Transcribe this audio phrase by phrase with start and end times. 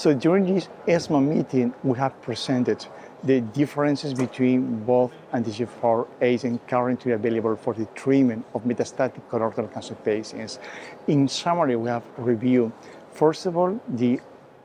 [0.00, 2.86] So during this ESMO meeting, we have presented
[3.22, 9.94] the differences between both anti-EGFR agents currently available for the treatment of metastatic colorectal cancer
[9.96, 10.58] patients.
[11.06, 12.72] In summary, we have reviewed,
[13.12, 14.18] first of all, the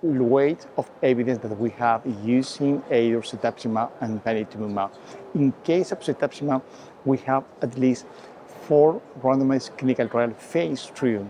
[0.00, 4.92] weight of evidence that we have using either cetuximab and panitumumab.
[5.34, 6.62] In case of cetuximab,
[7.04, 8.06] we have at least
[8.62, 11.20] four randomized clinical trial phase three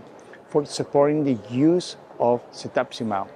[0.47, 3.27] for supporting the use of cetuximab.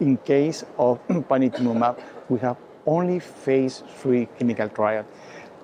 [0.00, 5.04] In case of panitumumab, we have only phase three clinical trial.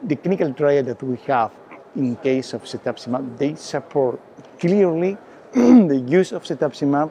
[0.03, 1.53] The clinical trial that we have
[1.95, 4.21] in case of cetuximab, they support
[4.59, 5.17] clearly
[5.53, 7.11] the use of cetuximab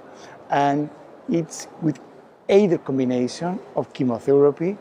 [0.51, 0.89] and
[1.29, 1.99] it's with
[2.47, 4.77] either combination of chemotherapy,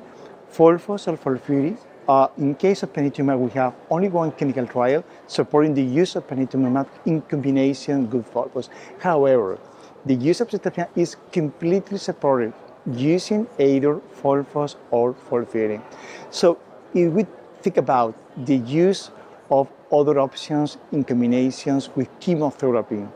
[0.53, 1.79] FOLFOX or FOLFIRI.
[2.07, 6.27] Uh, in case of panitumumab, we have only one clinical trial supporting the use of
[6.29, 8.69] panitumumab in combination with FOLFOX.
[8.99, 9.59] However,
[10.07, 12.55] the use of cetuximab is completely separated
[12.87, 15.83] using either FOLFOX or FOLFIRI.
[16.31, 16.59] So
[16.93, 17.27] if we
[17.63, 18.15] think about
[18.47, 19.11] the use
[19.51, 23.07] of other options in combinations with chemotherapy,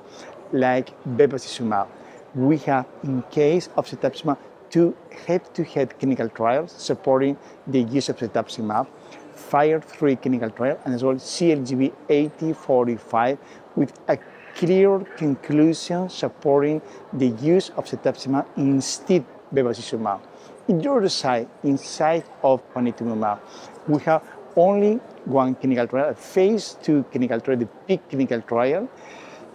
[0.53, 1.89] like bevacizumab,
[2.34, 4.39] we have, in case of cetuximab,
[4.70, 7.36] two head-to-head clinical trials supporting
[7.67, 8.86] the use of cetuximab,
[9.34, 13.39] FIRE3 clinical trial, and as well CLGB 8045
[13.77, 14.19] with a
[14.59, 20.20] clear conclusion supporting the use of cetuximab instead of bevacizumab.
[20.67, 23.39] In the other side, inside of panitumumab,
[23.86, 24.23] we have
[24.56, 28.89] only one clinical trial, a phase two clinical trial, the PEAK clinical trial,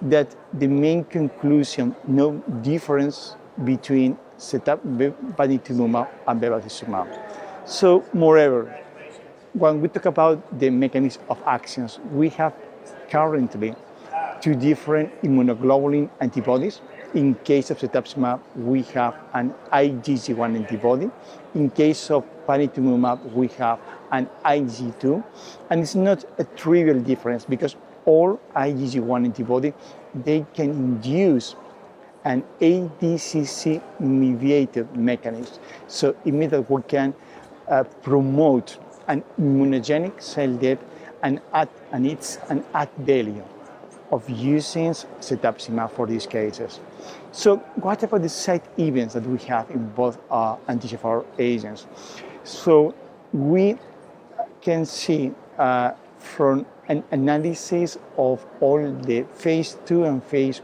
[0.02, 2.31] that the main conclusion, no
[2.62, 7.08] difference between setup panitumumab and bevacizumab.
[7.66, 8.80] So, moreover,
[9.54, 12.54] when we talk about the mechanism of actions, we have
[13.09, 13.76] currently
[14.44, 16.81] two different immunoglobulin antibodies.
[17.13, 21.09] In case of cetuximab, we have an IgG1 antibody.
[21.55, 23.79] In case of panitumumab, we have
[24.12, 25.23] an IgG2.
[25.69, 29.73] And it's not a trivial difference because all IgG1 antibody,
[30.13, 31.56] they can induce
[32.25, 35.57] an ADCC-mediated mechanism.
[35.88, 37.16] So it means that we can
[37.69, 40.79] uh, promote an immunogenic cell death
[41.22, 43.45] and, add, and it's an add value
[44.13, 46.79] of using cetuximab for these cases.
[47.31, 51.88] So what about the side events that we have in both uh, anti-EGFR agents?
[52.44, 52.94] So
[53.34, 53.78] we
[54.62, 60.62] can see uh, from an analysis of all the phase two and phase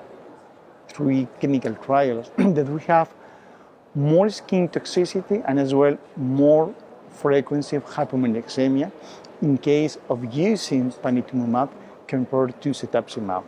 [0.87, 3.09] three clinical trials that we have
[3.95, 6.73] more skin toxicity and as well more
[7.09, 8.91] frequency of hypomagnesemia
[9.41, 11.69] in case of using panitumumab
[12.09, 13.43] compared to cetuximab.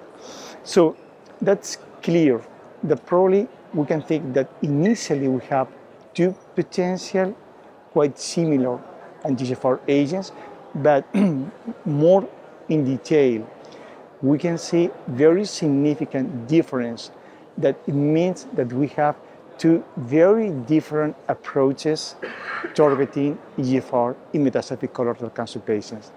[0.63, 0.95] So
[1.41, 2.41] that's clear
[2.83, 5.67] that probably we can think that initially we have
[6.13, 7.35] two potential
[7.91, 8.79] quite similar
[9.25, 10.31] anti-EGFR agents,
[10.75, 11.03] but
[11.85, 12.27] more
[12.69, 13.47] in detail,
[14.21, 17.11] we can see very significant difference
[17.57, 19.15] that it means that we have
[19.57, 22.15] two very different approaches
[22.73, 26.11] targeting EGFR in metastatic colorectal cancer patients.